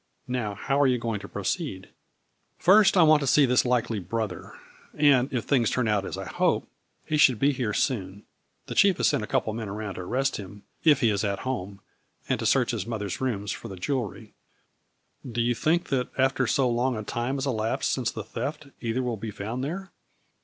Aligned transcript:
"Now, 0.27 0.55
how 0.55 0.81
are 0.81 0.87
you 0.87 0.97
going 0.97 1.19
to 1.19 1.27
pro 1.27 1.43
ceed?"" 1.43 1.89
First, 2.57 2.97
I 2.97 3.03
want 3.03 3.19
to 3.19 3.27
see 3.27 3.45
this 3.45 3.65
likely 3.65 3.99
brother, 3.99 4.53
and, 4.95 5.31
if 5.31 5.43
things 5.45 5.69
turn 5.69 5.87
out 5.87 6.05
as 6.07 6.17
I 6.17 6.25
hope, 6.25 6.67
he 7.05 7.17
should 7.17 7.37
be 7.37 7.51
here 7.53 7.69
80 7.69 7.69
A 7.69 7.73
FLURRY 7.83 7.97
IN 7.97 8.01
DIAMONDS. 8.05 8.13
very 8.13 8.23
soon. 8.23 8.65
The 8.65 8.75
chief 8.75 8.97
has 8.97 9.07
sent 9.09 9.23
a 9.23 9.27
couple 9.27 9.51
of 9.51 9.57
men 9.57 9.69
around 9.69 9.95
to 9.95 10.01
arrest 10.01 10.37
him, 10.37 10.63
if 10.83 11.01
he 11.01 11.11
is 11.11 11.23
at 11.23 11.41
home, 11.45 11.81
and 12.27 12.39
to 12.39 12.47
search 12.47 12.71
his 12.71 12.87
mother's 12.87 13.21
rooms 13.21 13.51
for 13.51 13.67
the 13.67 13.75
jewelry."" 13.75 14.33
Do 15.33 15.39
you 15.39 15.53
think, 15.53 15.89
that, 15.89 16.07
after 16.17 16.47
so 16.47 16.67
long 16.67 16.97
a 16.97 17.03
time 17.03 17.35
has 17.35 17.45
elapsed 17.45 17.91
since 17.91 18.09
the 18.09 18.23
theft, 18.23 18.69
either 18.81 19.03
will 19.03 19.17
be 19.17 19.29
found 19.29 19.63
there 19.63 19.91